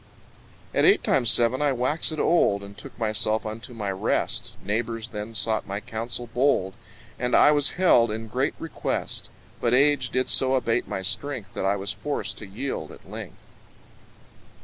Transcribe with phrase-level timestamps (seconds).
[0.73, 5.35] At eight times seven I waxèd old, And took myself unto my rest, Neighbours then
[5.35, 6.73] sought my counsel bold,
[7.19, 9.29] And I was held in great request;
[9.59, 13.45] But age did so abate my strength, That I was forced to yield at length.